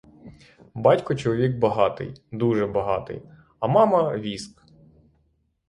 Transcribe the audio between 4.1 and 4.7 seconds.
віск!